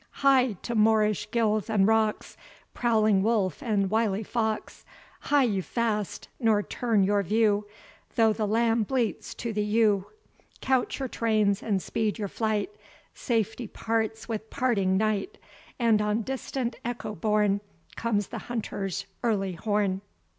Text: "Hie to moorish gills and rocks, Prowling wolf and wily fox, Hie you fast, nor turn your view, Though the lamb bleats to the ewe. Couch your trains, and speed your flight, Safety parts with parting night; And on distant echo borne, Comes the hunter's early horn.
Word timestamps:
"Hie 0.25 0.53
to 0.63 0.73
moorish 0.73 1.29
gills 1.29 1.69
and 1.69 1.85
rocks, 1.87 2.35
Prowling 2.73 3.21
wolf 3.21 3.61
and 3.61 3.91
wily 3.91 4.23
fox, 4.23 4.83
Hie 5.29 5.43
you 5.43 5.61
fast, 5.61 6.27
nor 6.39 6.63
turn 6.63 7.03
your 7.03 7.21
view, 7.21 7.67
Though 8.15 8.33
the 8.33 8.47
lamb 8.47 8.81
bleats 8.81 9.35
to 9.35 9.53
the 9.53 9.61
ewe. 9.61 10.07
Couch 10.59 10.97
your 10.97 11.07
trains, 11.07 11.61
and 11.61 11.83
speed 11.83 12.17
your 12.17 12.29
flight, 12.29 12.71
Safety 13.13 13.67
parts 13.67 14.27
with 14.27 14.49
parting 14.49 14.97
night; 14.97 15.37
And 15.77 16.01
on 16.01 16.23
distant 16.23 16.77
echo 16.83 17.13
borne, 17.13 17.61
Comes 17.95 18.29
the 18.29 18.39
hunter's 18.49 19.05
early 19.23 19.51
horn. 19.53 20.01